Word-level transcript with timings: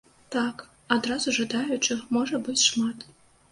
Так, 0.35 0.63
адразу 0.95 1.35
жадаючых 1.39 1.99
можа 2.19 2.43
быць 2.51 2.59
шмат. 2.69 3.09